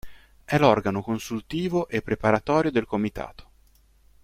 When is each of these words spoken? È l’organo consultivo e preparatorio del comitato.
È 0.43 0.57
l’organo 0.57 1.03
consultivo 1.03 1.87
e 1.87 2.01
preparatorio 2.01 2.71
del 2.71 2.87
comitato. 2.87 3.49